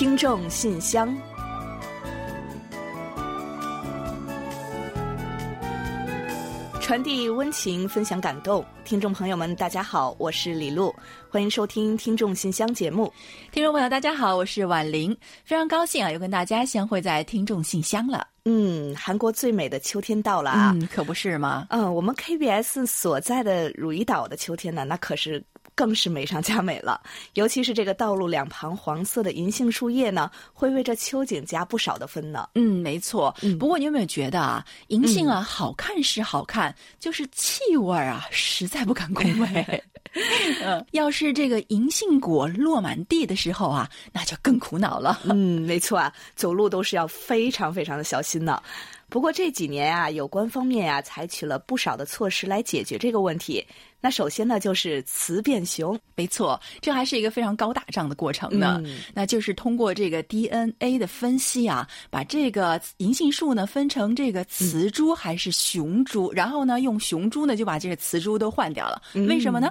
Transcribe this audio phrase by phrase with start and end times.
[0.00, 1.14] 听众信箱，
[6.80, 8.64] 传递温情，分享感动。
[8.82, 10.90] 听众朋友们，大家好，我是李璐，
[11.28, 13.12] 欢迎收听《听众信箱》节目。
[13.52, 18.26] 听众朋友，大家好，我是婉玲，非常高兴啊，又跟大家相会在《听众信箱》了。
[18.46, 20.72] 嗯，韩国最美的秋天到了啊！
[20.74, 21.66] 嗯，可不是吗？
[21.68, 27.00] 嗯，我们 KBS 所在的汝矣岛的秋天呢，那可是更是美上加美了。
[27.34, 32.48] 尤其是这个道路两旁黄色的银杏树叶呢，会为这秋景加不少的分呢。
[32.54, 33.34] 嗯，没错。
[33.58, 39.84] 不过你有没有觉得啊，银杏啊，好看是好看，就是气味啊，实在不敢恭维。
[40.64, 45.20] 嗯，要是这个银杏果落满地的时候啊，那就更苦恼了。
[45.24, 48.60] 嗯，没错啊，走路都是要非常非常的小心的。
[49.08, 53.64] 不过这几年啊，有关方面啊，采取了不少的措施来解决这个问题。
[54.00, 58.82] 那首先呢，就是雌变雄，没错，这还是一个非常高大上的过程呢。
[59.12, 69.02] 那就是通过这个 DNA 的分析啊，把这个银杏树呢分成这个雌株还是雄株，然后呢用雄株呢就把这个雌株都换掉了。
[69.28, 69.70] 为什么呢？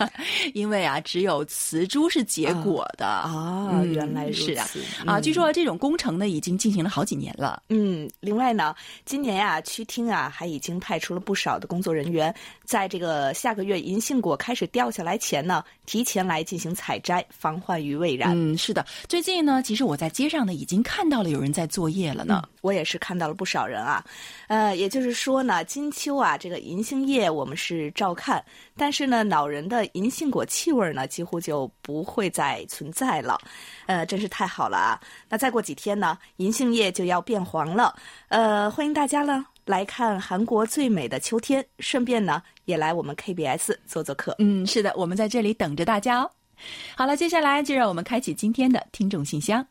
[0.52, 3.82] 因为啊，只有雌株是结果的啊。
[3.82, 4.68] 原来是啊
[5.06, 5.18] 啊！
[5.18, 7.62] 据说这种工程呢已经进行了好几年了。
[7.70, 8.74] 嗯，另外呢，
[9.06, 12.34] 今年呀，区厅啊还已经派出了不少的工作人员，
[12.66, 13.69] 在这个下个月。
[13.70, 18.32] 月银杏果开始掉下来前呢，提前来进行采摘，防患于未然。
[18.34, 18.84] 嗯，是的。
[19.08, 22.42] 最近呢，其实我在街上呢，已经看到了有人在作业了呢。
[22.62, 24.04] 我也是看到了不少人啊。
[24.48, 28.44] 呃，也就是说呢，金秋啊，这个银杏叶我们是照看，
[28.76, 33.38] 但是呢，恼人的银杏果气味呢，几乎就不会再存在了。
[33.86, 35.00] 呃，真是太好了啊！
[35.28, 37.94] 那再过几天呢，银杏叶就要变黄了。
[38.28, 39.46] 呃，欢迎大家呢。
[39.64, 44.34] 来看韩国最美的秋天，顺便呢也来我们 KBS 做做客。
[44.38, 46.30] 嗯，是的，我们在这里等着大家哦。
[46.96, 49.66] 好了，接下来就让我们开启今天的听众信箱。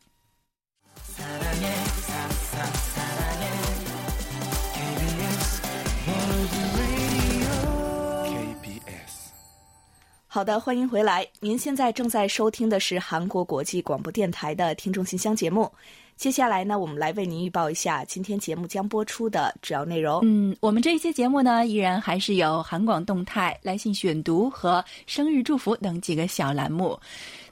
[10.26, 11.26] 好的，欢迎回来。
[11.40, 15.70] 您现在正在收听的是韩国国际广播电台的听众信箱节目。
[16.20, 20.20] 接下来呢，我们来为您预报一下今天节目将播出的主要内容。
[20.22, 26.94] 嗯，我们这一期节目呢，依然还是有韩广动态、来信选读和生日祝福等几个小栏目。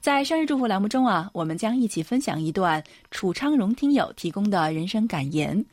[0.03, 5.65] 在生日祝福栏目中啊，我们将一起分享一段楚昌荣听友提供的人生感言。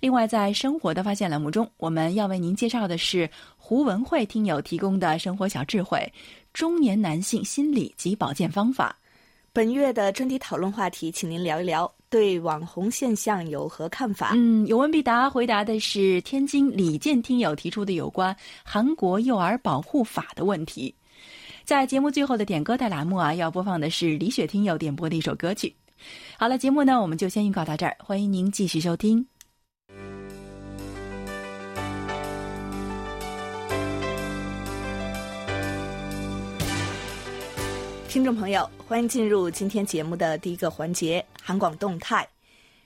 [0.00, 6.12] 另外，在生活的发现栏目中，我们要为您介绍的是胡文慧听友提供的生活小智慧：
[6.52, 8.96] 中年男性心理及保健方法。
[9.52, 14.30] 本月的专题讨论话题，请您聊一聊对网红现象有何看法？
[14.34, 18.34] 嗯，有问必答，回答的是天津李健听友提出的有关
[18.64, 20.94] 韩国幼儿保护法的问题。
[21.64, 25.74] 在节目最后的点歌带栏目啊，要播放的是李雪听友点播的一首歌曲。
[26.38, 29.26] 好了，节目呢，我们就先预告到这儿，欢迎您继续收听。
[38.10, 42.28] 听众朋友，欢迎进入今天节目的第一个环节——韩广动态。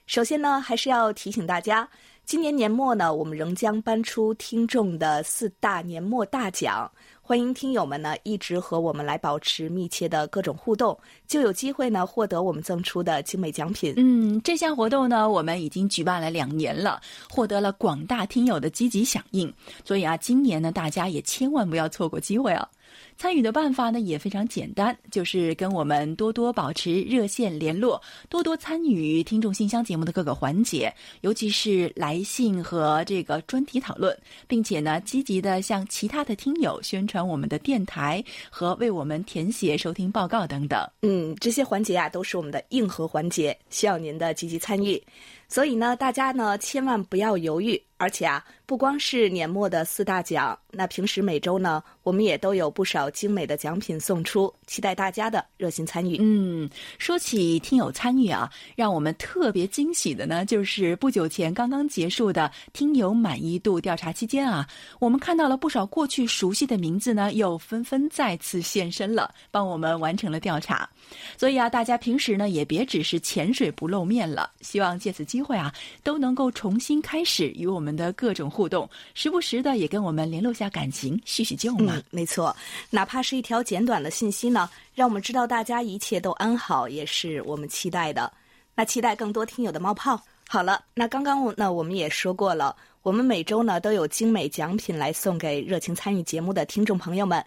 [0.05, 1.89] 首先呢，还是要提醒大家。
[2.25, 6.91] 今年年末呢，我们仍将颁出听众的四大年末大奖，
[7.27, 13.95] 欢迎听友们呢一直和我们来保持密切的各种互动，就有机会呢获得我们赠出的精美奖品。
[13.97, 19.51] 嗯，这项活动呢，我们已经举办了两年了，获得了广大听友的积极响应，
[19.83, 22.69] 所以啊，今年呢，大家也千万不要错过机会啊。
[23.17, 34.15] 参与的办法呢也非常简单，就是跟我们多多保持热线联络，多多参与听众信箱节目的各个环节，尤其是来信和这个专题讨论，
[34.47, 40.85] 并且呢积极的向其他的听友宣传传我们的电台和为我们填写收听报告等等。
[41.01, 45.01] 嗯，这些环节啊都是我们的硬核环节，需要您的积极参与。
[45.47, 56.17] 所以呢，大家呢千万不要犹豫，而且啊，不光是年末的四大奖，那平时每周呢，我们也都有不少精美的奖品送出，期待大家的热心参与。
[56.19, 64.67] 嗯，说起听友参与啊，让我们特别惊喜的呢，就是不久前刚刚结束的听友满意度调查期间啊，
[64.99, 70.89] 我们看到了不少过去熟悉的名字呢，又纷纷再次现身了，帮我们完成了调查。
[71.37, 82.01] 所以啊，大家平时呢也别只是潜水不露面了，希望借此机机会啊，都能够重新开始与我们的各种互动，时不时的也跟我们联络下感情，叙叙旧嘛。
[82.09, 82.55] 没错，
[82.89, 88.31] 哪怕是一条简短的信息呢，让我们知道大家一切都安好，也是我们期待的。
[88.75, 90.17] 那期待更多听友的冒泡。
[90.47, 97.43] 好了，那刚刚呢我们也说过了，我们每周呢都有精美奖品来送给热情参与节目的听众朋友们。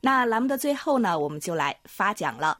[0.00, 2.58] 那栏目的最后呢，我们就来发奖了。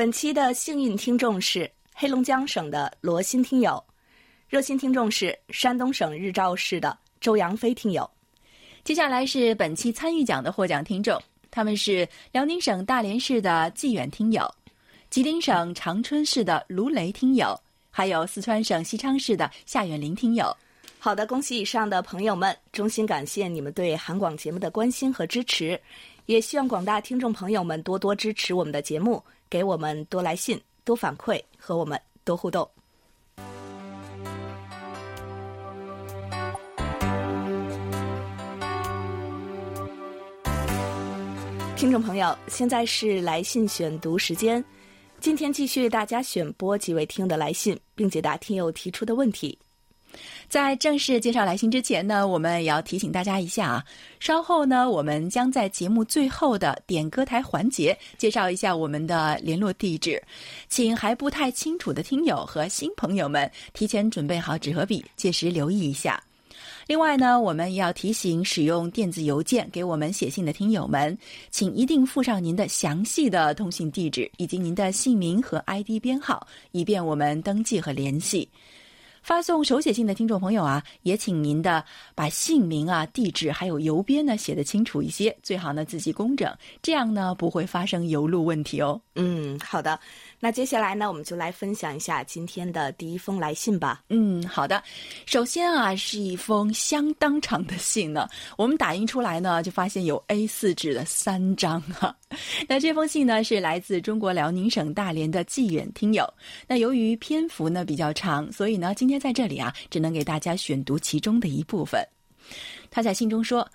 [0.00, 3.84] 本期的幸运听众是黑龙江省的罗新听友，
[4.48, 8.10] 热心听众是山东省日照市的周扬飞听友。
[8.82, 11.20] 接下来是本期参与奖的获奖听众，
[11.50, 14.50] 他们是辽宁省大连市的纪远听友，
[15.10, 17.54] 吉林省长春市的卢雷听友，
[17.90, 20.56] 还有四川省西昌市的夏远林听友。
[20.98, 25.78] 好的，恭喜以上的朋友们，衷心感谢你们对韩广节目的关心和支持，
[26.24, 32.66] 也希望广大听众朋友们多多支持我们的节目，给我们多来信、多反馈和我们多互动。
[41.76, 44.62] 听众朋友，现在是来信选读时间。
[45.18, 49.58] 今天继续为大家选播几位听友的来信，并解答听友提出的问题。
[50.48, 53.84] 在正式介绍来信之前呢，我们也要提醒大家一下啊，
[54.18, 60.20] 稍后呢，我们将在节目最后的点歌台环节介绍一下我们的联络地址，
[60.68, 66.20] 请还不太清楚的听友和新朋友们提前准备好纸和笔，届时留意一下。
[66.88, 71.16] 另外呢，我们也要提醒使用电子邮件给我们写信的听友们，
[71.52, 78.48] 请一定附上您的详细的通信地址以及您的姓名和 ID 编号，以便我们登记和联系。
[79.22, 81.84] 发送手写信的听众朋友啊，也请您的
[82.14, 86.52] 把姓名啊、地址还有邮编呢写的清楚一些，最好呢字迹工整，
[86.82, 89.00] 这样呢不会发生邮路问题哦。
[89.14, 89.98] 嗯，好的。
[90.42, 94.02] 那接下来呢，我们就来分享一下今天的第一封来信吧。
[94.08, 94.82] 嗯，好的。
[95.26, 98.26] 首先啊，是一封相当长的信呢，
[98.56, 102.16] 我们打印出来呢，就发现有 A4 纸的三张哈。
[102.66, 106.26] 那这封信呢，是来自中国辽宁省大连的季远听友。
[106.66, 112.02] 那由于篇幅呢比较长，所以呢，今天在这里啊，只能给大家选读其中的一部分。
[112.90, 113.70] 他在信中说：“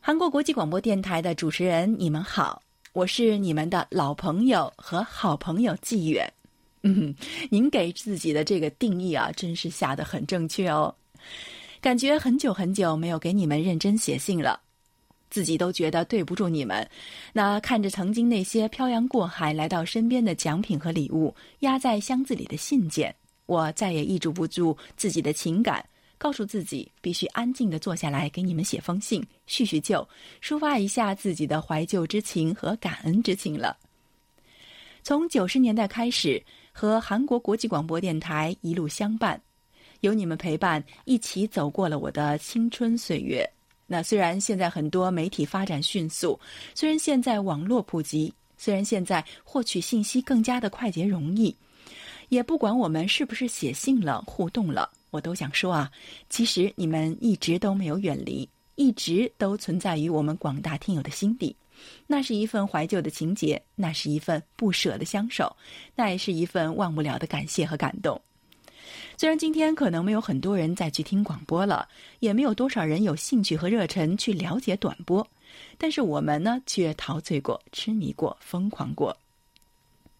[0.00, 2.62] 韩国国际广播电台的主持人，你们好。”
[2.98, 6.28] 我是你们的老朋友和好朋友纪远，
[6.82, 7.14] 嗯，
[7.48, 10.92] 您给自己的这个定义啊，真是下的很正确哦。
[11.80, 14.58] 感觉很久很久没有给你们认真写信了，
[15.30, 16.84] 自己都觉得对不住你们。
[17.32, 23.14] 那看着曾经那些漂洋过海来到身边的奖品和礼物，压在箱子里的信件，
[23.46, 25.88] 我再也抑制不住自己的情感。
[26.18, 30.06] 告诉自己必须安静的坐下来给你们写封信，叙叙旧，
[30.42, 33.76] 抒发一下自己的怀旧之情和感恩之情了。
[35.02, 36.42] 从九十年代开始，
[36.72, 39.40] 和韩国国际广播电台一路相伴，
[40.00, 43.48] 有你们陪伴，一起走过了我的青春岁月。
[43.86, 46.38] 那虽然现在很多媒体发展迅速，
[46.74, 51.56] 虽然现在网络普及，虽然现在获取信息更加的快捷容易，
[52.28, 54.90] 也不管我们是不是写信了、互动了。
[55.10, 55.90] 我都想说啊，
[56.28, 61.54] 其实你们一直都没有远离，一直都存在于我们广大听友的心底。
[62.06, 65.54] 那是一份怀旧的情节，那是一份不舍的相守，
[65.94, 68.20] 那也是一份忘不了的感谢和感动。
[69.16, 71.88] 虽然今天可能没有很多人再去听广播了，
[72.20, 75.26] 也没有多少人有兴趣和热忱去了解短波，
[75.76, 79.16] 但是我们呢，却陶醉过、痴迷过、疯狂过。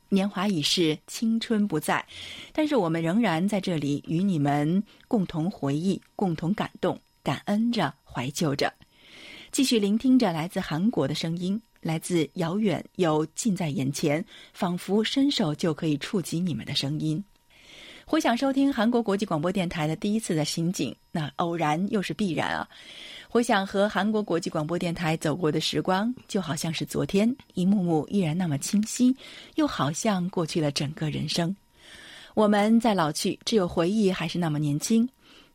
[0.08, 2.04] 年华已逝，青春不在，
[2.52, 8.72] 但是我们仍然在这里与你们共同回忆、共同感动、感恩着、怀旧着，
[9.52, 17.22] 继续聆听着来自韩国的声音，来自遥远又近在眼前，仿佛伸手就可以触及你们的声音。
[18.06, 22.66] 回想收听韩国国际广播电台的第一次的心境，那偶然又是必然啊。
[23.30, 29.14] 回想和韩国国际广播电台走过的时光，就好像是昨天，一幕幕依然那么清晰，
[29.56, 31.54] 又好像过去了整个人生。
[32.32, 35.06] 我们在老去，只有回忆还是那么年轻。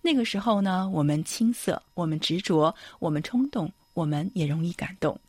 [0.01, 5.19] 那个时候呢，我们青涩，我们执着，我们冲动，我们也容易感动。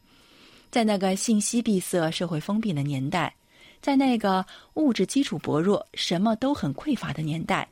[0.71, 3.35] 在那个信息闭塞、社会封闭的年代，
[3.81, 7.67] 在那个物质基础薄弱、什么都很匮乏的年代。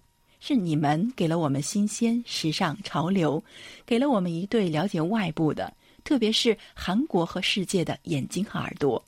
[0.44, 3.40] 是你们给了我们新鲜、时尚、潮流，
[3.86, 5.72] 给了我们一对了解外部的，
[6.02, 9.00] 特别是韩国和世界的眼睛和耳朵，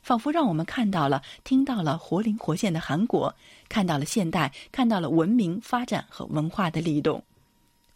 [0.00, 3.34] 仿佛让我们看到了、听到了活灵活现的韩国，
[3.68, 7.20] 看到了现代，看到了文明发展和文化的力动。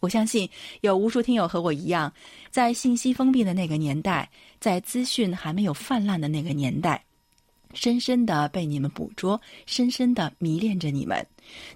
[0.01, 0.49] 我相信
[0.81, 2.11] 有无数听友和我一样，
[2.49, 4.29] 在信息封闭的那个年代，
[4.59, 7.01] 在资讯还没有泛滥的那个年代。
[7.73, 11.25] 深深的被你们捕捉，深深的迷恋着你们，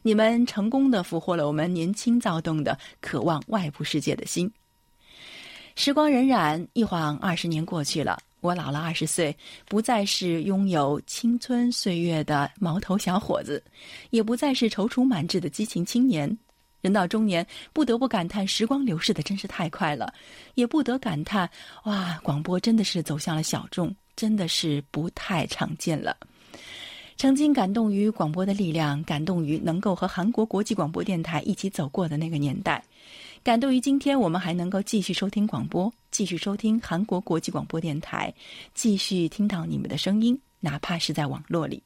[0.02, 4.52] 你们成功的俘获了我们年轻躁动的、渴望外部世界的心。
[5.76, 9.36] 时光荏苒，一晃二十年过去了，我老了二十岁，
[9.68, 13.62] 不再是拥有青春岁月的毛头小伙子，
[14.10, 16.38] 也不再是踌躇满志的激情青年。
[16.80, 20.14] 人到中年，不得不感叹时光流逝的真是太快了，
[20.54, 21.50] 也不得感叹
[21.86, 23.94] 哇，广播真的是走向了小众。
[24.16, 26.16] 真的是不太常见了。
[27.18, 32.84] 曾经感动于广播的力量，感动于能够和韩国国际广播电台一起走过的那个年代，
[33.42, 38.34] 感动于今天我们还能够继续收听广播，继续收听韩国国际广播电台，
[38.74, 41.82] 继续听到你们的声音，哪怕是在网络里。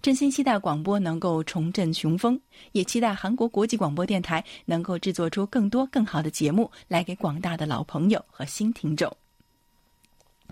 [0.00, 9.14] 真心期待广播能够重振雄风，也期待韩国国际广播电台能够制作出更多更好的节目，来给广大的老朋友和新听众。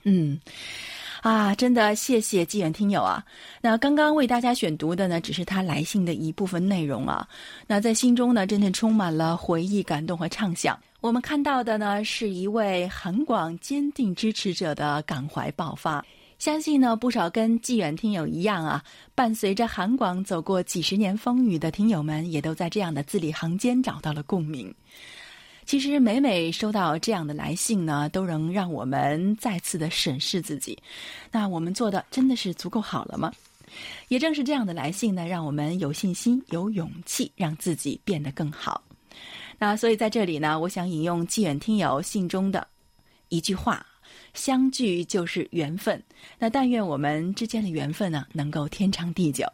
[0.04, 0.38] 嗯，
[1.22, 3.24] 啊，真的谢谢纪远听友啊！
[3.60, 7.28] 那刚刚为大家选读的呢，只是他来信的一部分内容啊。
[7.66, 10.78] 那在心中呢，真的充满了回忆、感动和畅想。
[11.00, 16.04] 我们看到的呢，是一位韩广坚定支持者的感怀爆发。
[16.38, 18.82] 相信呢，不少跟纪远听友一样啊，
[19.14, 24.72] 伴随着韩广走过几十年风雨的听友们，也都在这样的字里行间找到了共鸣。
[25.68, 30.78] 其实每每收到这样的来信呢，都能让我们再次的审视自己。
[31.30, 33.30] 那我们做的真的是足够好了吗？
[34.08, 38.82] 也正是这样的来信呢，让我们有信心、有勇气，让自己变得更好。
[39.58, 42.66] 那所以在这里呢，我想引用纪远听友信中的
[43.28, 43.84] 一句话。
[44.32, 46.02] 相聚就是缘分，
[46.38, 49.46] 那但愿我们之间的缘分呢，能够天长地久。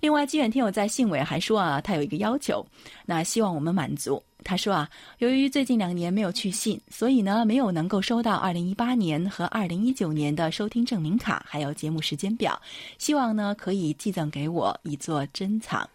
[0.00, 2.62] 另外，纪远听友在信尾还说啊，他有一个要求，
[3.06, 4.22] 那希望我们满足。
[4.44, 12.60] 他说啊，由于最近两年没有去信，所以呢，没有能够收到二零一八年和二零一九年的收听证明卡，还有节目时间表，
[12.98, 15.88] 希望呢可以寄赠给我以作珍藏。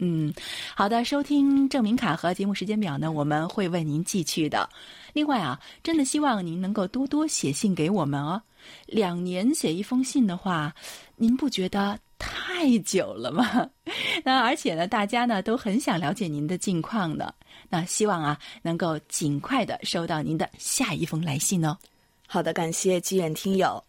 [0.00, 0.34] 嗯，
[0.74, 4.68] 好的，收听证明卡和节目时间表呢，我们会为您寄去的。
[5.12, 8.42] 另外啊，真的希望您能够多多写信给我们哦。
[8.86, 10.74] 两年写一封信的话，
[11.16, 13.70] 您不觉得太久了吗？
[14.24, 17.32] 那而且呢，大家呢都很想了解您的近况的。
[17.74, 21.76] 那希望啊，能够尽快的收到您的下一封来信哦。
[22.24, 23.82] 好的，感谢积远听友。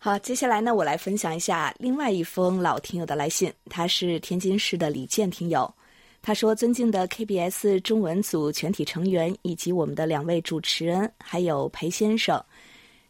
[0.00, 3.52] 好，接下来呢，我来分享一下另外一封老听友的来信。
[3.70, 5.72] 他是天津市的李健听友，
[6.22, 12.44] 他说：“尊敬的 KBS 中文组全体成员以及我们的两位主持人，还有裴先生，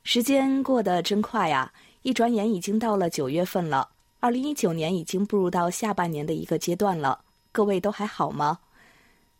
[0.03, 1.73] 时间过得真快呀！
[2.03, 3.89] 一转眼已经到了九月份了，
[4.21, 7.19] 二零一九年已经步入到下半年的一个阶段了。
[7.53, 8.59] 各位都还好吗？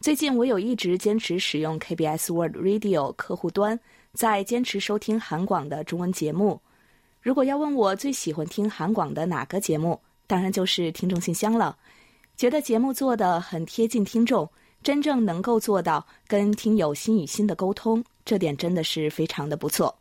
[0.05, 3.81] 最近我有一直坚持使用 KBS Word Radio 客户端，
[4.13, 6.61] 在坚持收听韩广的中文节目。”
[7.23, 11.75] 如果要问我最喜欢听韩广的哪个节目，当然就是听众信箱了。
[12.37, 14.47] 觉得节目做的很贴近听众，
[14.83, 19.97] 真正能够做到跟听友心与心的沟通，这点真的是非常的不错。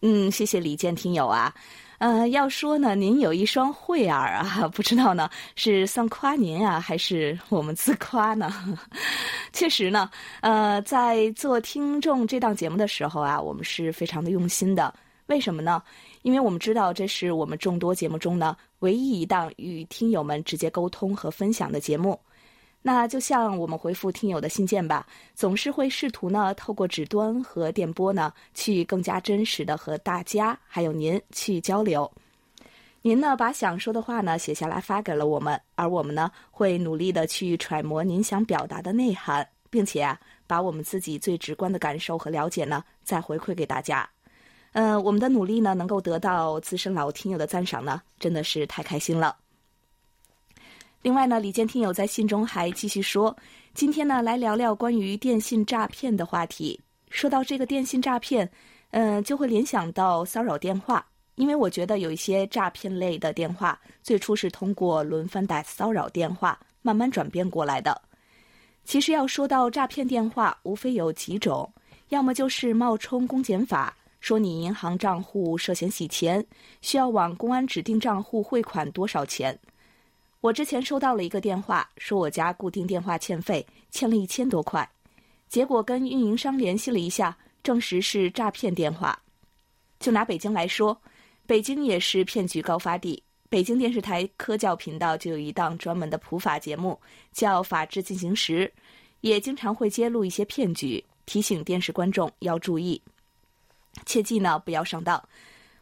[0.00, 1.54] 嗯，谢谢李健听友啊。
[1.98, 8.52] 呃，要说呢，您有一双慧耳啊， 不知道呢是算夸您啊，还是我们自夸呢？
[9.52, 10.08] 确实呢，
[10.40, 14.94] 呃，在做听众这档节目的时候啊，我们是非常的用心的。
[15.26, 15.82] 为什么呢？
[16.22, 22.18] 因为我们知道，这是我们众多节目中呢唯一一档与听友们直接沟通和分享的节目。
[22.90, 32.10] 那就像我们回复听友的信件吧，总是会试图呢透过纸端和电波呢，去更加真实的和大家还有您去交流。
[33.02, 44.08] 您呢把想说的话呢写下来发给了我们，而我们呢会努力的去揣摩您想表达的内涵，并且啊把我们自己最直观的感受和了解呢再回馈给大家。
[44.72, 49.36] 呃，我们的努力呢，能够得到资深老听友的赞赏呢，真的是太开心了。
[51.00, 53.34] 另外呢，李健听友在信中还继续说，
[53.72, 56.78] 今天呢来聊聊关于电信诈骗的话题。
[57.08, 58.50] 说到这个电信诈骗，
[58.90, 68.02] 嗯，就会联想到骚扰电话，因为我觉得有一些诈骗类的电话，最初是通过轮番打骚扰电话慢慢转变过来的。
[68.84, 71.72] 其实要说到诈骗电话，无非有几种，
[72.08, 73.96] 要么就是冒充公检法。
[74.20, 76.44] 说你银行账户涉嫌洗钱，
[76.80, 79.56] 需要往公安指定账户汇款多少钱？
[80.48, 84.88] 我之前收到了一个电话，说我家固定电话欠费，欠了一千多块。
[85.46, 89.20] 结果跟运营商联系了一下，证实是诈骗电话。
[90.00, 90.98] 就拿北京来说，
[91.46, 93.22] 北京也是骗局高发地。
[93.50, 96.98] 北京电视台科教频道就有一档专门的普法节目，
[97.30, 98.66] 叫《法治进行时》，
[99.20, 102.98] 也经常会揭露一些骗局，提醒电视观众要注意。
[104.06, 105.22] 切记呢，不要上当。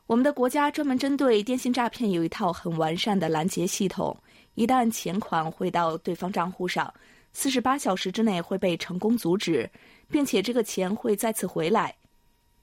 [0.08, 4.16] 我们的国家专门针对电信诈骗有一套很完善的拦截系统，
[4.56, 6.92] 一旦钱款汇到对方账户上，
[7.32, 9.70] 四十八小时之内会被成功阻止，
[10.10, 11.94] 并且这个钱会再次回来。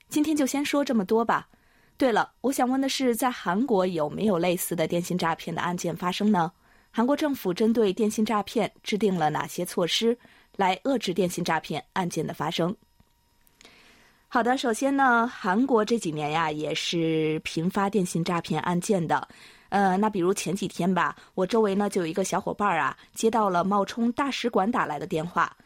[0.08, 1.48] 今天就先说这么多吧。
[1.96, 6.52] 对了，我想问的是，在韩国有没有类似的电信诈骗的案件发生呢？
[6.90, 10.18] 韩国政府针对电信诈骗制定了哪些措施，
[10.56, 12.76] 来遏制电信诈骗案件的发生？
[14.34, 19.28] 好的，首先呢，韩国这几年呀也是频发电信诈骗案件的，
[19.68, 25.56] 呃，那比如前几天吧，我周围呢就有一个小伙伴啊，接到了冒充大使馆打来的电话，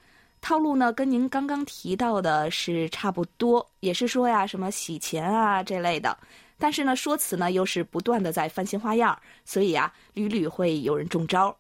[0.43, 6.15] 套路呢跟您刚刚提到的是差不多，也是说呀什么洗钱啊这类的，
[6.59, 11.57] 但是呢说辞呢又是不断的在翻新花样，所以啊屡屡会有人中招。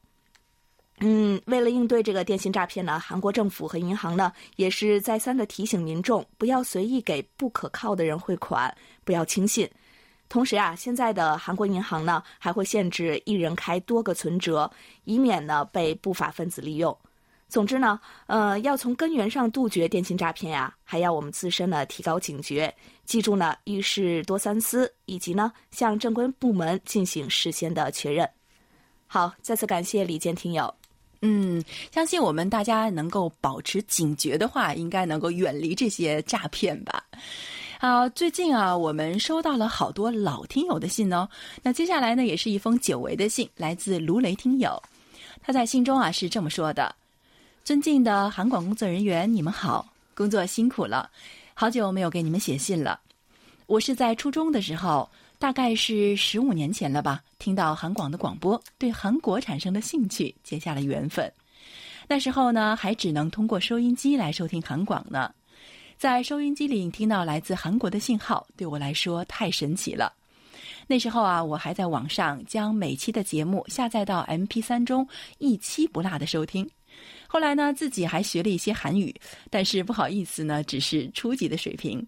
[1.00, 9.68] 嗯，为了应对这个电信诈骗呢，韩国政府和银行呢也是再三的提醒民众不要随意给不可靠的人汇款，不要轻信。
[10.28, 14.70] 同时啊，现在的韩国银行呢还会限制一人开多个存折，
[15.04, 16.94] 以免呢被不法分子利用。
[17.48, 22.74] 总之呢，呃，要从根源上杜绝电信诈骗呀，还要我们自身呢提高警觉，
[23.06, 28.28] 记住呢遇事多三思，以及呢向正规部门进行事先的确认。
[29.06, 30.74] 好，再次感谢李健听友。
[31.20, 37.02] 嗯，相信我们大家能够保持警觉的话，应该能够远离这些诈骗吧。
[37.80, 41.28] 好，最近啊，我们收到了好多老听友的信哦。
[41.62, 44.80] 那接下来呢，也是一封久违的信，来自卢雷听友。
[45.42, 46.94] 他在信中啊是这么说的
[47.64, 51.10] ：“尊敬的韩广工作人员，你们好，工作辛苦了，
[51.54, 53.00] 好久没有给你们写信了。
[53.66, 55.08] 我是在初中的时候。”
[55.38, 61.32] 大概是十五年前了吧，听到韩广的广播，对韩国产生了兴趣，结下了缘分。
[62.08, 65.32] 那时候呢，还只能通过收音机来收听韩广呢。
[65.96, 70.12] 在收音机里听到来自韩国的信号，对我来说太神奇了。
[70.88, 75.06] 那时候啊，我还在网上将每期的节目下载到 MP3 中，
[75.38, 76.68] 一期不落的收听。
[77.28, 79.14] 后来呢，自己还学了一些韩语，
[79.50, 82.04] 但是不好意思呢，只是初级的水平。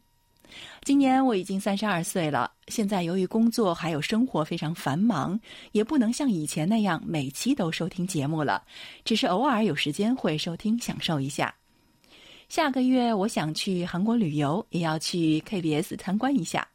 [0.83, 5.39] 今年我已经三十二岁了，现在由于工作还有生活非常繁忙，
[5.73, 8.63] 也不能像以前那样每期都收听节目了，
[9.05, 11.55] 只是偶尔有时间会收听享受一下。
[12.49, 16.67] 下个月我想去韩国旅游，也要去 KBS 参观一下。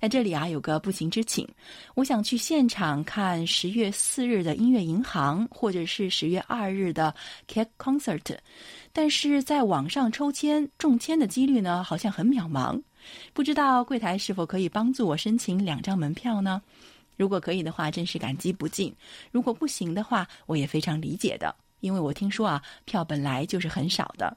[0.00, 1.46] 在这里啊，有个不情之请，
[1.94, 7.14] 我想去现场看十月四日的音乐银行，或者是十月二日的
[7.46, 8.36] Cat Concert，
[8.92, 12.82] 但是在网上抽签中签的几率呢，好像很渺茫。
[13.32, 16.62] 不知道柜台是否可以帮助我申请两张门票呢？
[17.16, 18.90] 如果可以的话，真是感激不尽；
[19.30, 24.36] 如果不行的话，我也非常理解的，因为我听说啊，票本来就是很少的。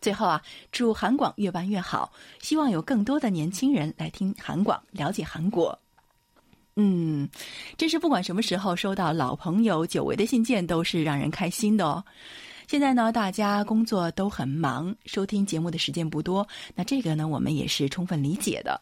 [0.00, 5.78] 最后啊，祝韩广越办越好，希望有更多的年轻人来听韩广，了解韩国。
[6.76, 7.28] 嗯，
[7.76, 12.02] 真是不管什么时候收到老朋友久违的信件，都是让人开心的哦。
[12.72, 16.48] 现在呢，大家工作都很忙，收听节目的时间不多。
[16.74, 18.80] 那这个呢，我们也是充分理解的。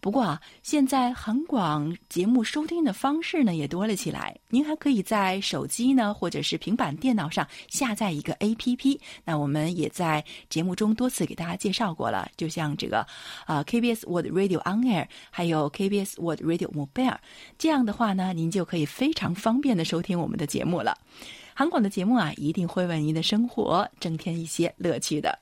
[0.00, 4.38] 不过啊，现在韩广节目收听的方式呢也多了起来。
[4.48, 9.00] 您还可以在手机呢，或者是平板电脑上下载一个 APP。
[9.24, 13.04] 那我们也在节目中多次给大家介绍过了，就像这个
[13.44, 17.16] 啊 KBS World Radio On Air，还有 KBS World Radio Mobile，
[17.58, 20.96] 这样的话呢，您就可以非常方便的收听我们的节目了。
[21.62, 25.38] 韩广的节目啊，一定会为您的生活增添一些乐趣的。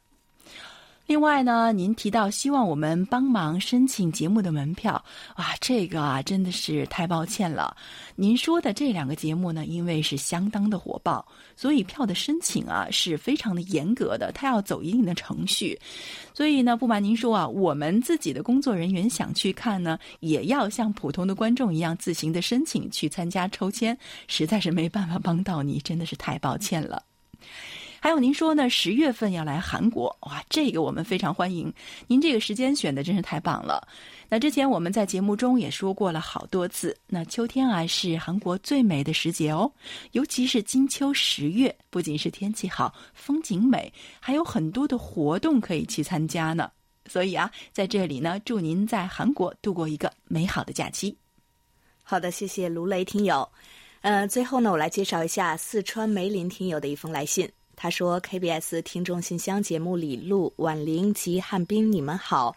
[1.10, 5.04] 另外呢，您提到希望我们帮忙申请节目的门票，
[5.38, 7.76] 哇，这个啊真的是太抱歉了。
[8.14, 15.76] 您说的这两个节目呢，因为是相当的火爆，所以票的申请啊是非常的严格的，它要走一定的程序。
[16.32, 27.02] 所以呢，不瞒您说啊，我们自己的工作人员想去看呢，也要像普通的观众一样自行的申请去参加抽签，实在是没办法帮到你，真的是太抱歉了。
[28.02, 31.70] 还有您说呢，十月份要来韩国，哇，这个我们非常欢迎。
[32.06, 33.86] 您这个时间选的真是太棒了。
[34.26, 39.70] 那之前我们在节目中也说过了好多次，那秋天啊是韩国最美的时节哦，
[40.12, 46.70] 尤其是金秋十月，不仅是天气好、风景美，还有很多的活动可以去参加呢。
[47.06, 51.14] 所以啊，在这里呢，祝您在韩国度过一个美好的假期。
[52.02, 53.46] 好的，谢谢卢雷听友。
[54.00, 57.46] 嗯，最后呢，我来介绍一下四川梅林听友的一封来信。
[57.82, 62.54] 他说：“KBS 听众信箱节目里，陆婉玲及汉斌，你们好。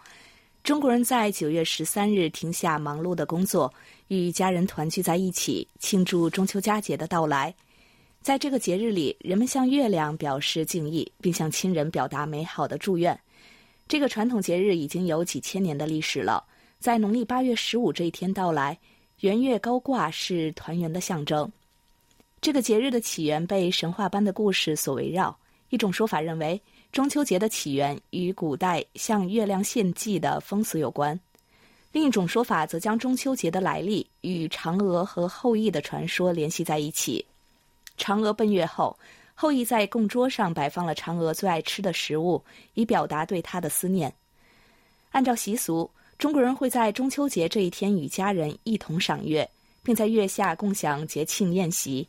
[0.65, 3.73] 中国人在九月十三日停下忙碌的工作，
[4.09, 7.55] 与家人团聚在一起，庆祝中秋佳节的到来。
[8.21, 13.17] 在这个节日里，人们向月亮表示敬意，并向亲人表达美好的祝愿。
[13.87, 16.43] 这个传统节日已经有几千年的历史了。
[16.79, 18.77] 在农历八月十五这一天到来，
[19.21, 21.49] 圆月高挂是团圆的象征。”
[22.43, 25.33] 这个节日的起源被神话般的故事所围绕。
[25.69, 31.17] 一种说法认为，中秋节的起源与古代向月亮献祭的风俗有关；
[31.93, 37.25] 另一种说法则将中秋节的来历与嫦娥和后羿的传说联系在一起。
[37.97, 38.99] 嫦娥奔月后，
[39.33, 44.13] 后羿在供桌上摆放了嫦娥最爱吃的食物，以表达对她的思念。
[45.11, 49.49] 按照习俗，中国人会在中秋节这一天与家人一同赏月。
[49.85, 52.07] 并在月下共享节庆宴席。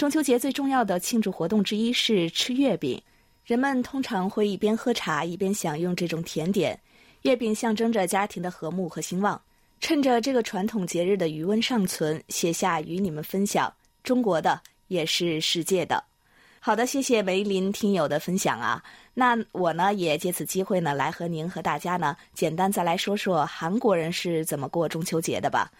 [0.00, 2.98] 中秋节最重要的庆祝活动之一是吃月饼，
[3.44, 6.80] 人们通常会一边喝茶一边享用这种甜点。
[7.20, 9.38] 月饼象征着家庭的和睦和兴旺。
[9.78, 13.70] 趁着这个传统节日的余温尚存，写下与你们分享
[14.02, 14.58] 中国的
[14.88, 16.02] 也是世界的。
[16.60, 18.82] 好的，谢谢梅林听友的分享啊。
[19.12, 25.70] 那我呢也借此机会呢来和您和大家呢简单再来说说韩国人是怎么过中秋节的吧。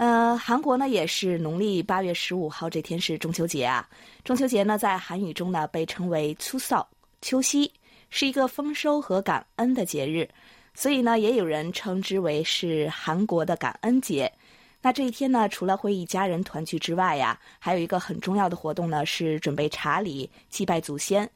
[0.00, 3.86] 呃，韩国呢也是农历八月十五号这天是中秋节啊。
[4.24, 6.88] 中秋节呢在韩语中呢被称为“粗扫”，
[7.20, 7.70] 秋夕
[8.08, 10.26] 是一个丰收和感恩的节日，
[10.72, 14.32] 所以呢也有人称之为是韩国的感恩节。
[14.80, 21.30] 那这一天呢，除了会一家人团聚之外呀，还有一个很重要的活动呢是准备茶礼、祭拜祖先。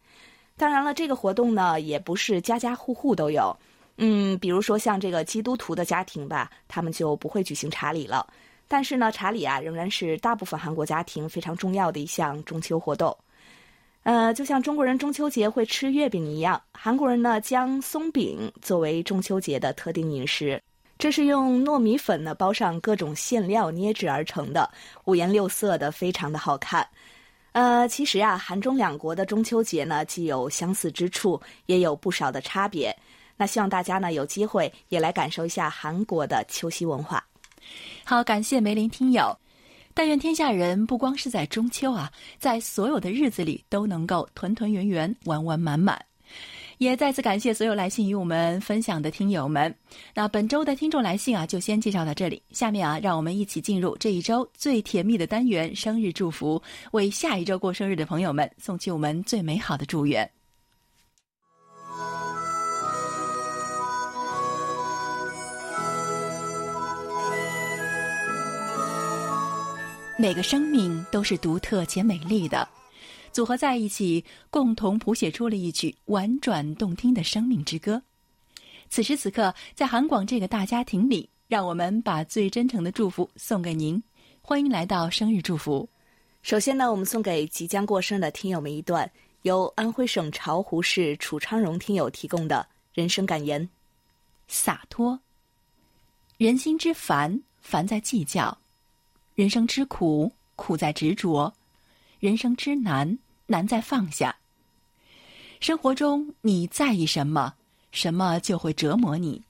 [0.56, 3.54] 当然了，这个活动呢也不是家家户户都有，
[3.98, 8.26] 嗯，比如说像这个基督徒的家庭吧，他们就不会举行茶礼了。
[8.66, 13.16] 但是呢，查理啊仍然是大部分韩国家庭非常重要的一项中秋活动。
[14.02, 20.60] 呃，就像中国人中秋节会吃月饼一样，韩国人呢将松饼作为中秋节的特定饮食。
[20.98, 24.70] 这是用糯米粉呢包上各种馅料捏制而成的，
[25.06, 26.86] 五颜六色的，非常的好看。
[27.52, 32.94] 呃，其实啊，韩中两国的中秋节呢既有相似之处，也有不少的差别。
[33.36, 37.24] 那希望大家呢有机会也来感受一下韩国的秋夕文化。
[38.04, 39.36] 好，感谢梅林听友。
[39.94, 46.04] 但愿天下人不光是在中秋啊，在所有的日子里都能够团团圆圆、完完满满。
[46.78, 49.72] 也再次感谢所有来信与我们分享的听友们。
[50.12, 52.42] 那本周的听众来信啊，就先介绍到这里。
[52.50, 60.28] 下面啊，让我们一起进入这一周最甜蜜的单元——生日祝福，为下一周过生日的朋友们送去我们最美好的祝愿。
[70.16, 72.68] 每个生命都是独特且美丽的，
[73.32, 78.00] 组合在一起，共同谱写出了一曲婉转动听的生命之歌。
[78.88, 84.00] 此时此刻，在韩广这个大家庭里，让我们把最真诚的祝福送给您。
[84.40, 85.88] 欢迎来到生日祝福。
[86.42, 89.10] 首先呢，我们送给即将过生的听友们一段
[89.42, 93.68] 由安徽省巢湖市楚昌荣听友提供的人生感言：
[94.46, 95.18] 洒脱。
[96.36, 98.56] 人心之烦，烦在计较。
[99.34, 101.52] 人生之苦，苦在执着；
[102.20, 104.36] 人生之难，难在放下。
[105.58, 107.54] 生活中，你在意什么，
[107.90, 109.42] 什么就会折磨你；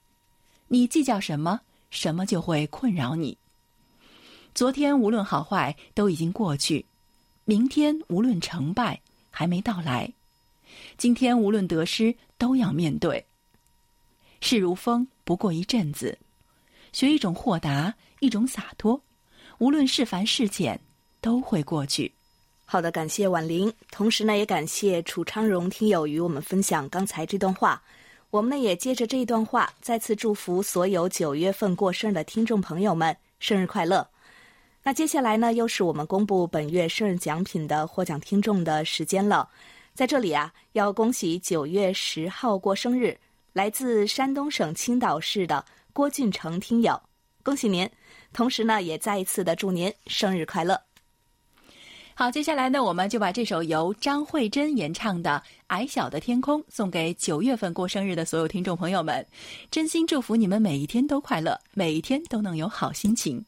[0.69, 3.37] 你计较什么，什么就会困扰你。
[4.55, 6.87] 昨天无论好坏都已经过去，
[7.45, 8.99] 明天无论成败
[9.31, 10.11] 还没到来，
[10.97, 13.23] 今天无论得失都要面对。
[14.41, 16.19] 事如风，不过一阵子，
[16.93, 18.99] 学一种豁达，一种洒脱。
[19.65, 20.79] 无论是繁是简，
[21.23, 22.13] 都会过去。
[22.67, 27.83] 好的，感谢婉玲，同时呢，也感谢楚昌荣听友与我们分享刚才这段话。
[28.29, 34.07] 我们呢，也接着这一段话，再次祝福所有九月份过生日的听众朋友们生日快乐。
[34.83, 39.49] 那接下来呢，又是我们公布本月生日奖品的获奖听众的时间了。
[39.95, 43.17] 在这里啊，要恭喜九月十号过生日，
[43.55, 47.01] 来自山东省青岛市的郭俊成听友，
[47.43, 47.89] 恭喜您！
[48.35, 50.79] 同时呢，也再一次的祝您生日快乐。
[52.17, 59.27] 好，接下来呢，我们就把这首由张慧珍演唱的《矮小的天空》送给九月份过生日的所有听众朋友们，
[59.71, 63.45] 真心祝福你们每一天都快乐，每一天都能有好心情。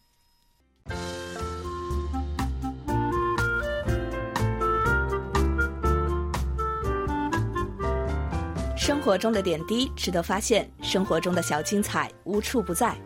[8.77, 12.97] 生活中的点滴值得发现，生活中的小精彩无处不在。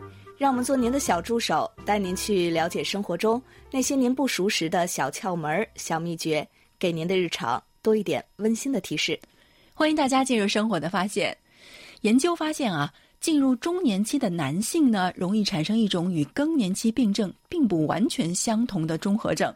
[0.40, 6.48] 让我们做您的小助手，带您去了解生活中那些您不熟识的小窍门、小秘诀，
[6.79, 9.20] 给您的日常多一点温馨的提示。
[9.74, 11.37] 欢迎大家进入生活的发现。
[12.00, 19.55] 研究发现啊，进入中年期的男性呢，容易产生一种与更年期病症并不完全相同的综合症。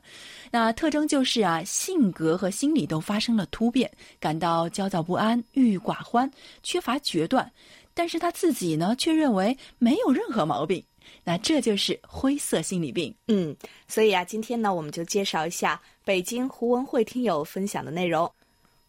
[0.51, 6.31] 那特征就是啊，性格和心理都发生了突变，感到焦躁不安、郁郁寡欢、
[6.63, 7.51] 缺乏决断。
[7.95, 10.83] 但是他自己呢，却认为没有任何毛病，
[11.23, 13.15] 那这就是灰色心理病。
[13.29, 13.57] 嗯，
[13.89, 18.31] 所以啊，今天呢，我们就介绍一下北京胡文慧听友分享的内容，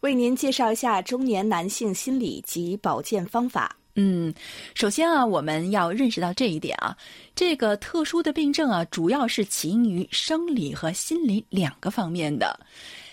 [0.00, 3.76] 为您介绍一下中年男性心理及保健方法。
[3.98, 4.34] 嗯，
[4.74, 6.94] 首先啊，我们要认识到这一点啊，
[7.34, 12.60] 这个特殊的病症啊，主要是起因于生理和心理两个方面的。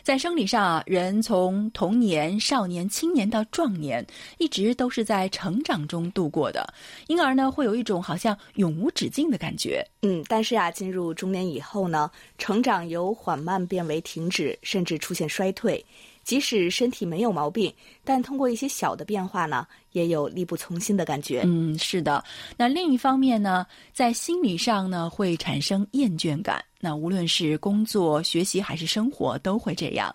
[0.03, 4.05] 在生理上啊，人从童年、少年、青年到壮年，
[4.37, 6.73] 一直都是在成长中度过的，
[7.07, 9.81] 因而呢，会有一种好像永无止境的感觉。
[10.01, 15.83] 嗯，但是啊，进入中年以后呢，成长由缓慢变为停止，甚至出现衰退。
[16.23, 21.41] 即使身体没有毛病，但通过一些小的变化呢，也有力不从心的感觉。
[21.45, 22.23] 嗯，是的。
[22.57, 26.63] 那另一方面呢，在心理上呢，会产生厌倦感。
[26.79, 30.13] 那无论是工作、学习还是生活，都会这样。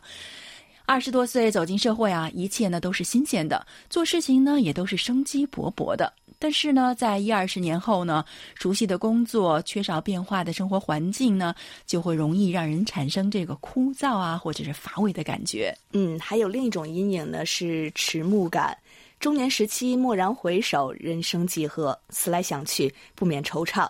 [0.86, 6.10] 二十多岁走进社会啊，一切呢都是新鲜的，做事情呢也都是生机勃勃的。
[6.38, 8.24] 但是呢，在一二十年后呢，
[8.54, 11.54] 熟悉的工作、缺少变化的生活环境呢，
[11.86, 15.76] 就会容易让人产生这个枯燥啊，或者是乏味的感觉。
[15.92, 18.76] 嗯，还有另一种阴影呢，是迟暮感。
[19.18, 23.88] 中年时期蓦然回首，人生几何，思来想去，不免惆怅。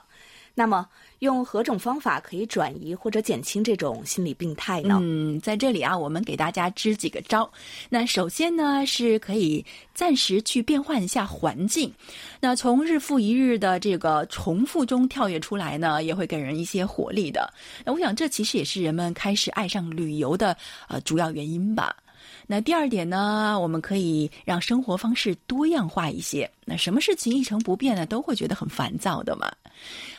[0.54, 0.88] 那么。
[1.20, 4.98] 用何种方法可以转移或者减轻这种心理病态呢？
[5.02, 7.50] 嗯，在这里啊，我们给大家支几个招。
[7.88, 11.92] 那首先呢，是可以暂时去变换一下环境。
[12.40, 17.52] 那从日复一日的这个重复中跳跃出来呢，也会给人一些活力的。
[17.84, 20.56] 那我想，这其实也是人们开始爱上旅游的
[20.88, 21.96] 呃主要原因吧。
[22.46, 26.50] 那第二点呢，我们可以让生活方式多样化一些。
[26.64, 29.50] 那什么事情一成不变呢，都会觉得很烦躁的嘛。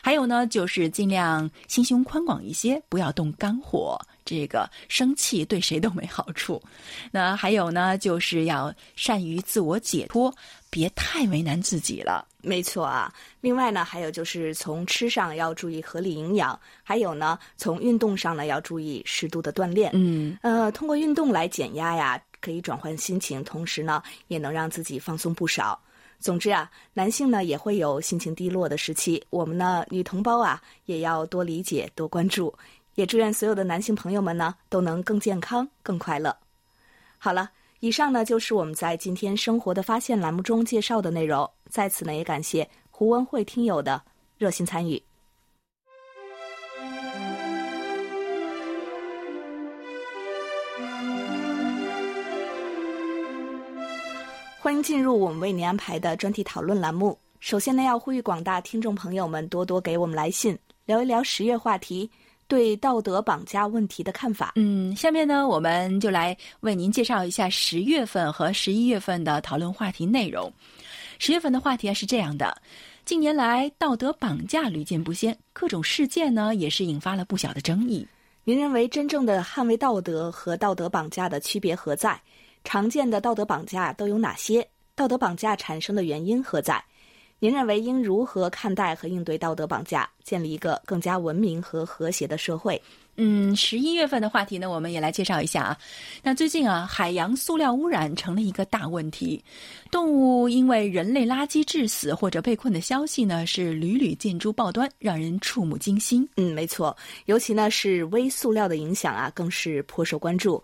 [0.02, 4.00] 还有呢，就是尽量心胸宽广一些，不要动肝火。
[4.24, 6.62] 这个生气对谁都没好处。
[7.10, 10.32] 那还有呢，就是要善于自我解脱，
[10.70, 12.26] 别太为难自己了。
[12.40, 13.12] 没错啊。
[13.40, 19.90] 另外呢，还有就是从吃上要注意合理营养，还有呢，从运动上呢要注意适度的锻炼。
[19.94, 25.78] 嗯，呃，通过运动来减压呀，可以转换心情，同时呢，也能让自己放松不少。
[26.20, 32.54] 总之啊，男性呢也会有心情低落的时期，我们呢女同胞啊也要多理解、多关注。
[32.96, 36.36] 也祝愿所有的男性朋友们呢都能更健康、更快乐。
[37.16, 41.50] 好了，以上呢就是我们在今天生活的发现栏目中介绍的内容。
[41.70, 44.02] 在此呢，也感谢胡文慧听友的
[44.36, 45.02] 热心参与。
[54.62, 57.18] 欢迎进入我们为您安排的专题讨论栏目。
[57.40, 62.10] 首先呢，要呼吁广大听众朋友们多多给我们来信，聊一聊十月话题
[62.46, 64.52] 对道德绑架问题的看法。
[64.56, 70.52] 嗯，下面呢，我们就来为您介绍一下十月份和十一月份的讨论话题内容。
[71.18, 72.54] 十月份的话题啊是这样的：
[73.06, 78.06] 近年来道德绑架屡见不鲜，各种事件呢也是引发了不小的争议。
[78.44, 82.20] 您认为真正的捍卫道德和道德绑架的区别何在？
[82.64, 84.66] 常见的道德绑架都有哪些？
[84.94, 86.82] 道德绑架产生的原因何在？
[87.42, 92.80] 您认为应如何看待和应对道德绑架，建立一个更加文明和和谐的社会？
[93.16, 95.78] 嗯，十一月份的话题呢，我们也来介绍一下啊。
[96.22, 99.42] 那最近啊，海洋塑料污染成了一个大问题，
[99.90, 106.28] 动物因为人类垃圾致死或者被困的消息呢，是屡屡见诸报端，让人触目惊心。
[106.36, 106.94] 嗯，没错，
[107.24, 110.62] 尤其呢是微塑料的影响啊，更是颇受关注。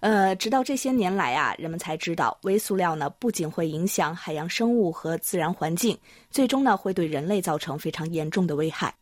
[0.00, 5.98] 呃，直到这些年来啊，人们才知道微塑料呢不仅会影响海洋生物和自然环境，
[6.30, 8.94] 最终呢会对人类造成非常严重的危害。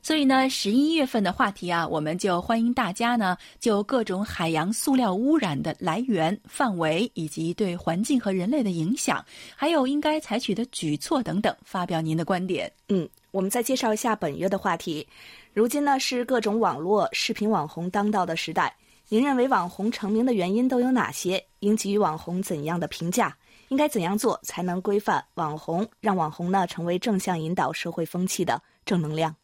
[0.00, 9.22] 所以呢，十一月份的话题啊，我们就欢迎大家呢就各种海洋塑料污染的来源、范围以及对环境和人类的影响，
[9.54, 12.72] 还有应该采取的举措等等，发表您的观点。
[12.88, 15.06] 嗯，我们再介绍一下本月的话题。
[15.52, 18.74] 如今呢是各种网络视频网红当道的时代。
[19.10, 21.42] 您认为网红成名的原因都有哪些？
[21.60, 23.34] 应给予网红怎样的评价？
[23.68, 29.34] 应该怎样做才能规范网红，让网红呢成为正向引导社会风气的正能量？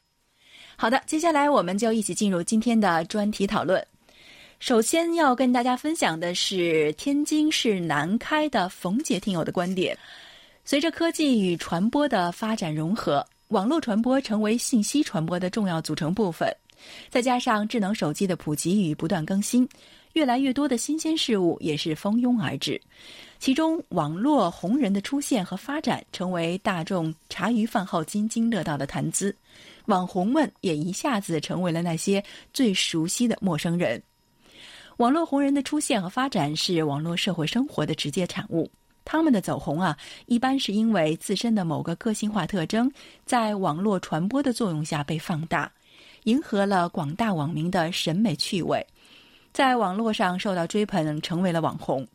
[0.77, 3.83] 好的，接下来我们就一起进入今天的专题讨论。
[4.61, 9.96] 首先要跟大家分享的是天津市南开的冯杰听友的观点：
[10.66, 16.55] 随着科技与传播的发展融合，网络传播成为信息传播的重要组成部分。
[17.09, 19.69] 再加上智能手机的普及与不断更新，
[20.13, 22.81] 越来越多的新鲜事物也是蜂拥而至。
[23.39, 29.37] 其中，网络红人的出现和发展，成为大众茶余饭后津津乐道的谈资。
[29.87, 34.03] 网红们也一下子成为了那些最熟悉的陌生人。
[34.97, 38.71] 网络红人的出现和发展是网络社会生活的直接产物。
[39.05, 42.91] 他们的走红啊，一般是因为自身的某个个性化特征，
[43.27, 45.71] 在网络传播的作用下被放大。
[46.25, 48.85] 迎合了广大网民的审美趣味，
[49.53, 52.07] 在网络上受到追捧，成为了网红。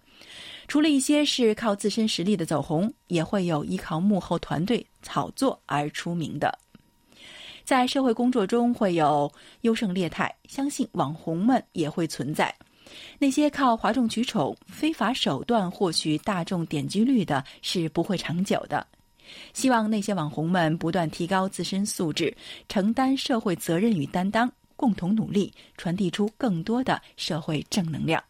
[0.67, 6.57] 除了一些是靠自身实力的走红，也会有依靠幕后团队炒作而出名的。
[7.63, 12.53] 在社会工作中会有优胜劣汰，相信网红们也会存在。
[13.19, 18.85] 那些靠哗众取宠、非法手段获取大众点击率的，是不会长久的。
[19.53, 22.35] 希望那些网红们不断提高自身素质，
[22.67, 28.23] 承担社会责任与担当，共同努力，传递出更多的社会正能量。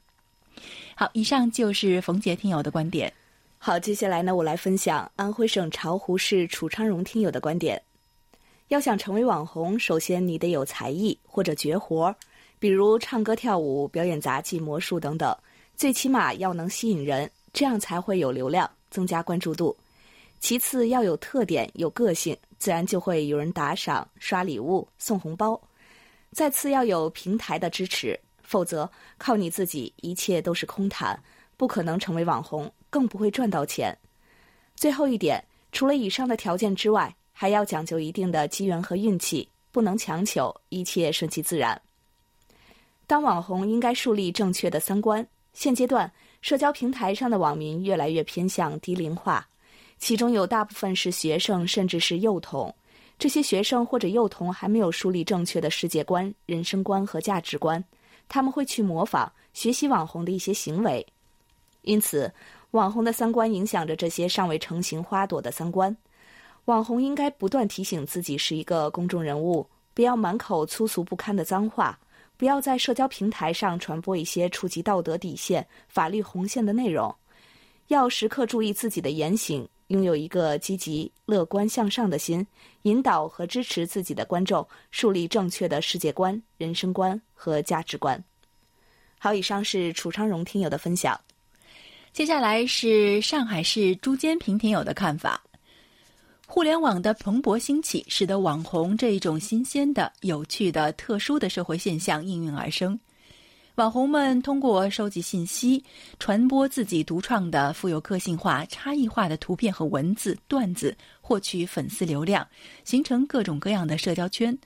[0.95, 3.11] 好，以上就是冯杰听友的观点。
[3.57, 7.81] 好，接下来呢，我来分享安徽省巢湖市楚昌荣听友的观点。
[8.69, 12.15] 要想成为网红，首先你得有才艺或者绝活，
[12.59, 15.35] 比如唱歌、跳舞、表演杂技、魔术等等。
[15.75, 19.75] 最起码要能吸引人，这样才会有流量，增加关注度。
[20.39, 25.59] 其次要有特点、有个性，自然就会有人打赏、刷礼物、送红包。
[26.31, 31.21] 再次要有平台的支持，否则靠你自己一切都是空谈，
[31.57, 33.95] 不可能成为网红，更不会赚到钱。
[34.75, 41.79] 最后一点，除了以上的条件之外，还要讲究一定的机缘和运气，不能强求，一切顺其自然。
[43.05, 45.27] 当网红应该树立正确的三观。
[45.53, 46.09] 现阶段，
[46.41, 49.45] 社交平台上的网民越来越偏向低龄化。
[49.99, 52.73] 其中有大部分是学生，甚至是幼童。
[53.19, 57.83] 这些学生或者幼童还没有树立正确的世界观、人生观和价值观，
[58.29, 61.05] 他们会去模仿、学习网红的一些行为。
[61.81, 62.31] 因此，
[62.71, 65.95] 网红的三观影响着这些尚未成型花朵的三观。
[66.65, 71.99] 网红应该不断提醒自己是一个公众人物，不要满口粗俗不堪的脏话，
[72.37, 77.13] 不要在社交平台上传播一些触及道德底线、法律红线的内容，
[77.87, 79.67] 要时刻注意自己的言行。
[79.89, 82.45] 拥有一个积极、乐观向上的心，
[82.83, 88.23] 引导和支持自己的观众树立正确的世界观、人生观和价值观。
[89.19, 91.19] 好，以上是楚昌荣听友的分享。
[92.13, 95.43] 接下来是上海市朱坚平听友的看法：
[96.47, 102.99] 互联网的蓬勃兴起，使得网红这一种新鲜的、有趣的、特殊的社会现象应运而生。
[103.79, 105.81] 网红们通过收集信息、
[106.19, 112.45] 传播自己独创的、富有个性化、差异化的图片和文字段子，获取粉丝流量，
[112.83, 114.57] 形成各种各样的社交圈，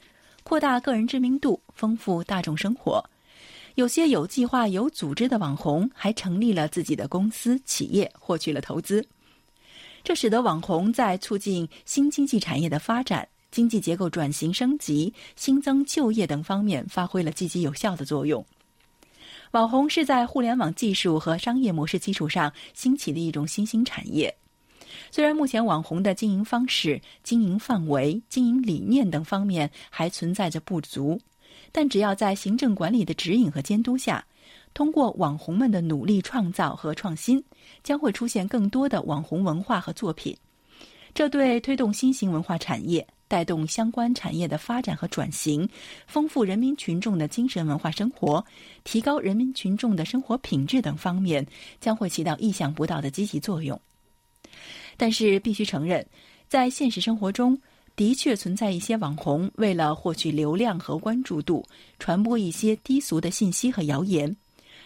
[0.41, 3.07] 扩大个人知名度，丰富大众生活。
[3.75, 9.05] 有些有计划、有组织的网红还成立了自己的公司、企业，获取了投资。
[10.03, 18.43] 这使得网红在促进新经济产业的发展、经济结构转型升级、新增就业等方面发挥了积极有效的作用。
[19.53, 24.35] 网红是在互联网技术和商业模式基础上兴起的一种新兴产业。
[25.11, 31.21] 虽然目前网红的经营方式、经营范围、经营理念等方面还存在着不足，
[31.71, 34.25] 但只要在行政管理的指引和监督下，
[34.73, 37.43] 通过网红们的努力创造和创新，
[37.83, 40.35] 将会出现更多的网红文化和作品。
[41.13, 43.07] 这对推动新型文化产业。
[43.33, 45.67] 带动相关产业的发展和转型，
[46.05, 48.45] 丰富人民群众的精神文化生活，
[48.83, 51.43] 提高人民群众的生活品质等方面，
[51.81, 53.81] 将会起到意想不到的积极作用。
[54.97, 56.05] 但是，必须承认，
[56.47, 57.59] 在现实生活中，
[57.95, 61.65] 的确存在一些网红为了获取流量和关注度，
[61.97, 64.37] 传播一些低俗的信息和谣言，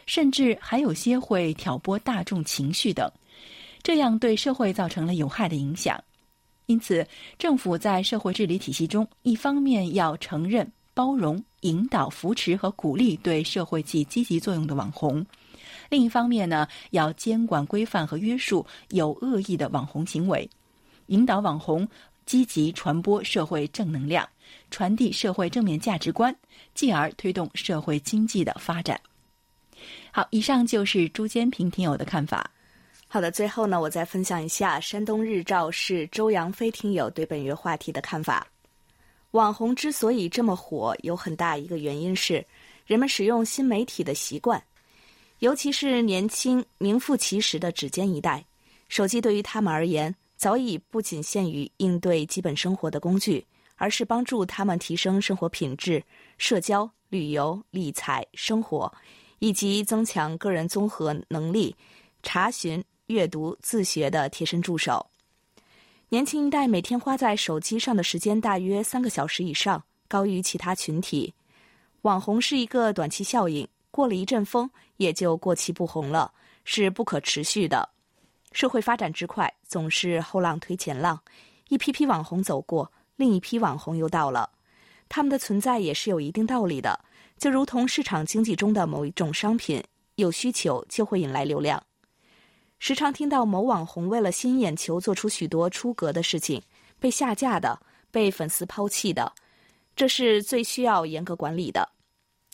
[0.06, 3.12] 甚至还有些会挑拨大众情绪等，
[3.84, 6.02] 这样对社会造成了有害的影响。
[6.68, 7.06] 因此，
[7.40, 15.24] 政府在社会治理体系中，一方面要承认、包容、引导、扶持和鼓励对社会起积极作用的网红；
[15.90, 20.48] 另一方面呢，要监管、规范和约束有恶意的网红行为，
[21.06, 21.88] 引导网红
[22.26, 24.28] 积极传播社会正能量，
[24.70, 26.36] 传递社会正面价值观，
[26.76, 29.00] 继而推动社会经济的发展。
[30.12, 32.52] 好，以上就是朱坚平听友的看法。
[33.10, 38.46] 好的，最后呢，我再分享一下山东日照市周扬飞听友对本月话题的看法。
[39.32, 42.46] 网红之所以这么火，有很大一个原因是
[42.86, 44.62] 人们使用新媒体的习惯，
[45.40, 48.46] 尤其是年轻名副其实的指尖一代，
[48.90, 53.44] 手机对于他们而言早已不仅限于应对基本生活的工具，
[53.78, 56.04] 而是帮助他们提升生活品质、
[56.38, 58.94] 社交、旅游、理财、生活，
[59.40, 61.74] 以及增强个人综合能力、
[62.22, 62.84] 查询。
[63.08, 65.06] 阅读自学的贴身助手，
[66.10, 71.34] 年轻一代每天花在手机上的时间大约三个小时以上，高于其他群体。
[72.02, 76.34] 网红是一个短期效应，过了一阵风也就过气不红了，
[76.66, 77.88] 是不可持续的。
[78.52, 81.18] 社会发展之快，总是后浪推前浪，
[81.70, 84.50] 一批批网红走过，另一批网红又到了。
[85.08, 87.00] 他们的存在也是有一定道理的，
[87.38, 89.82] 就如同市场经济中的某一种商品，
[90.16, 91.82] 有需求就会引来流量。
[92.80, 96.62] 时常听到某网红为了吸引眼球做出许多出格的事情，
[97.00, 97.80] 被下架的，
[98.12, 99.34] 被粉丝抛弃的，
[99.96, 101.90] 这是最需要严格管理的。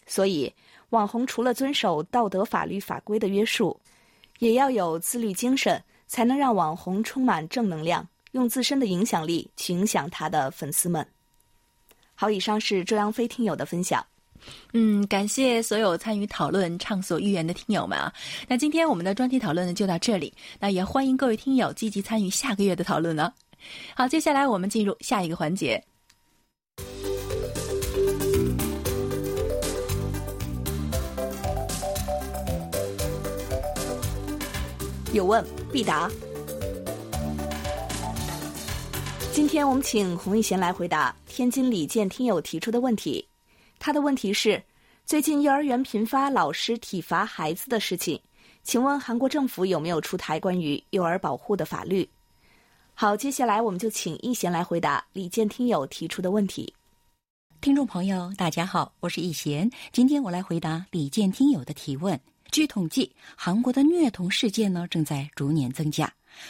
[0.06, 0.54] 所以，
[0.90, 3.80] 网红除了遵守道德法律法规的约束，
[4.40, 11.06] 也要有自律精神，才能让网红充满正能量，用自身的影响力去影响他的粉丝们。
[12.16, 14.06] 好，以上是周扬飞听友的分享。
[14.74, 18.12] 嗯，感谢所有参与讨论、畅所欲言的听友们啊！
[18.48, 23.32] 那今天我们的专题讨论呢就到这里，那也欢迎各位听友积极参与下个月的讨论呢。
[23.96, 25.84] 好，接下来我们进入下一个环节。
[35.14, 36.10] 有问必答。
[39.32, 43.24] 今天我们请洪一贤来回答天津李健听友提出的问题。
[43.86, 44.64] 他的问题是：
[45.06, 48.18] 最近幼儿园频发老师体罚孩子的事情，
[48.64, 52.10] 请问韩国政府有没有出台关于幼儿保护的法律？
[52.94, 56.74] 好，接下来我们就请易贤来回答李健听友提出的问题。
[57.60, 62.18] 听众朋友，大家好，我是易贤，今天我来回答李健听友的提问。
[62.52, 66.10] 据统计，韩国的虐童事件呢正在逐年增加。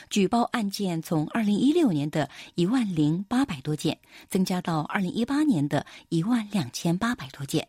[0.09, 3.97] 举报案件从二零一六年的一万零八百多件，
[4.29, 7.67] 增加到二零一八年的一万两千八百多件，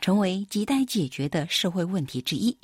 [0.00, 2.56] 成为亟待解决的社会问题之一。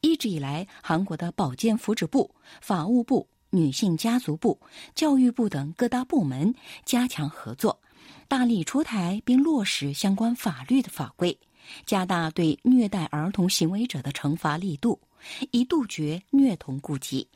[0.00, 4.58] 一直以来，韩国的保健福祉部、法务部、女性家族部、
[4.94, 7.78] 教育部等各大部门加强合作，
[8.28, 11.36] 大力出台并落实相关法律的法规，
[11.84, 14.98] 加大对虐待儿童行为者的惩罚力度，
[15.50, 17.26] 以杜绝虐童痼疾。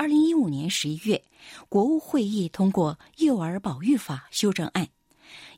[0.00, 1.22] 二零一五年十一月，
[1.68, 4.88] 国务会议通过《幼儿保育法》修正案，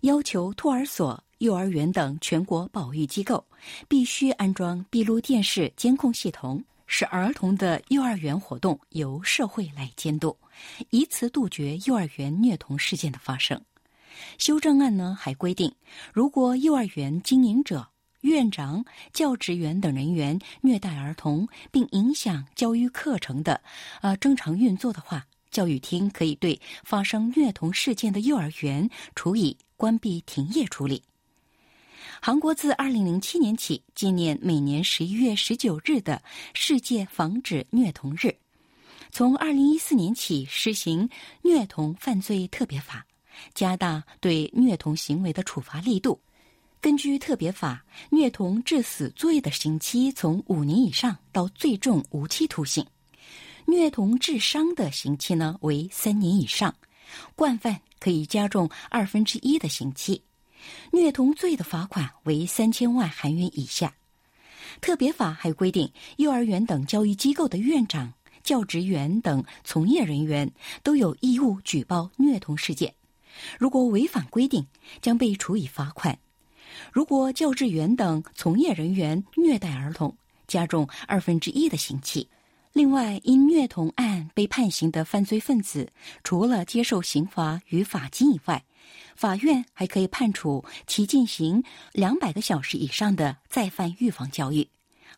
[0.01, 3.47] 要求托儿所、幼儿园等全国保育机构
[3.86, 10.36] 必须安装闭路电视监控系统，使儿童的幼儿园活动由社会来监督，
[10.90, 13.62] 以此杜绝幼儿园虐童事件的发生。
[14.38, 15.72] 修正案呢还规定，
[16.12, 17.86] 如果幼儿园经营者
[18.23, 23.61] 院长、教职员等人员虐待儿童，并影响教育课程的，
[24.01, 31.03] 呃正常运作的话，教育厅可以对发生虐童事件的幼儿园处以关闭停业处理。
[32.20, 36.23] 韩国自二零零七年起纪念每年十一月十九日的
[36.55, 38.37] 世界防止虐童日，
[39.11, 41.09] 从二零一四年起实行
[41.43, 43.05] 虐童犯罪特别法，
[43.55, 46.20] 加大对虐童行为的处罚力度。
[46.83, 52.85] 根据特别法，虐童致死罪的刑期从五年以上到最重无期徒刑；
[53.66, 56.74] 虐童致伤的刑期呢为三年以上，
[57.37, 60.22] 惯犯可以加重二分之一的刑期；
[60.91, 63.95] 虐童罪的罚款为三千万韩元以下。
[64.80, 68.12] 特别法还规定，幼儿园等教育机构的院长、
[68.43, 70.51] 教职员等从业人员
[70.83, 72.93] 都有义务举报虐童事件，
[73.57, 74.66] 如果违反规定，
[75.01, 76.18] 将被处以罚款。
[76.93, 80.16] 如果教职员等从业人员虐待儿童，
[80.47, 82.29] 加重二分之一的刑期。
[82.73, 85.93] 另外，因虐童案被判刑的犯罪分子，
[86.25, 88.64] 除了接受刑罚与罚金以外，
[89.14, 91.62] 法院还可以判处其进行
[91.93, 94.66] 两百个小时以上的再犯预防教育。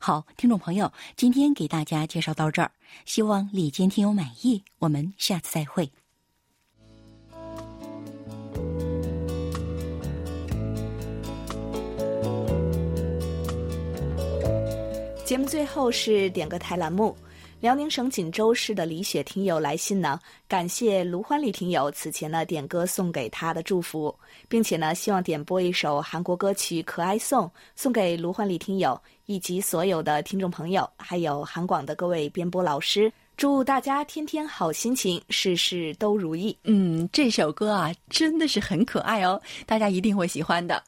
[0.00, 2.72] 好，听众朋友，今天给大家介绍到这儿，
[3.04, 4.62] 希望李坚听友满意。
[4.80, 5.90] 我们下次再会。
[15.24, 17.16] 节目最后是点歌台栏目。
[17.58, 24.14] 辽宁省锦州市的李雪听友来信呢，感谢卢欢丽听友此前呢点歌送给他的祝福，
[24.48, 33.10] 并且呢希望点播一首韩国歌曲《可爱颂》送给卢欢丽听友以及所有的听众朋友，还有韩广的各位编播老师。
[33.34, 36.56] 祝大家天天好心情，事事都如意。
[36.64, 40.82] 嗯，这首歌啊真的是很可爱哦，大家一定会喜欢的。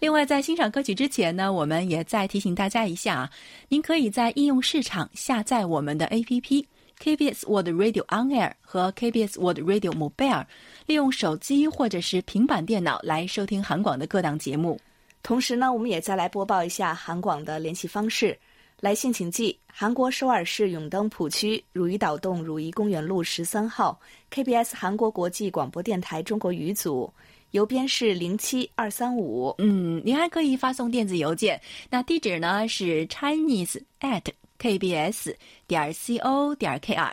[0.00, 3.30] 另外，在欣赏歌曲之前呢，我们也再提醒大家一下啊，
[3.68, 6.64] 您可以在应用市场下载我们的 APP
[7.00, 10.44] KBS World Radio On Air 和 KBS World Radio Mobile，
[10.86, 14.80] 利用手机或者是平板电脑来收听韩广的各档节目。
[15.22, 18.38] 同时呢，我们也再来播报一下韩广的联系方式：
[18.80, 23.98] 来信请寄韩国首尔市永登浦区汝矣岛洞汝矣公园路十三号
[24.30, 27.12] KBS 韩国国际广播电台中国语组。
[27.54, 34.24] 邮编是零七二三五，嗯，您还可以发送电子邮件，那地址呢是 chinese at
[34.58, 35.32] kbs
[35.68, 37.12] 点 co 点 kr。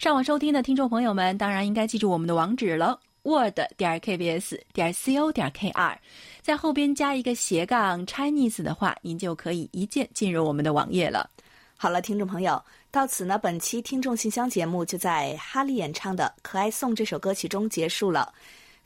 [0.00, 5.96] 上网收听的听众朋友们，当然应该记住我们的网址了：word 点 kbs 点 co 点 kr，
[6.42, 11.30] 在后边加一个斜杠 chinese 的话，您就可以一键进入我们的网页了。
[11.76, 12.60] 好了，听众朋友，
[12.90, 18.34] 到此呢，本期听众信箱节目就在哈利演唱的《可爱颂》这首歌曲中结束了。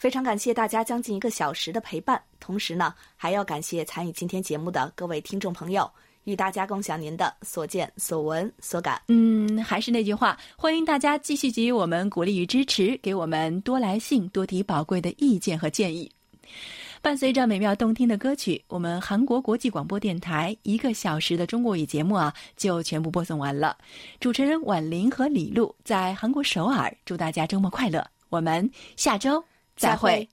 [0.02, 5.88] 非常感谢大家将近一个小时的陪伴，同时呢，还要感谢参与今天节目的各位听众朋友，
[6.24, 9.00] 与大家共享您的所见所闻所感。
[9.06, 16.10] 嗯，还是那句话，欢迎大家继续给予我们鼓励与支持，给我们多来信，多提宝贵的意见和建议。
[17.00, 23.78] 伴随着美妙动听的歌曲，我们韩国国际广播电台一个小时的中国语节目啊，就全部播送完了。
[24.18, 28.04] 主持人婉玲和李璐在韩国首尔，祝大家周末快乐。
[28.30, 29.44] 我们下周
[29.76, 30.28] 再会。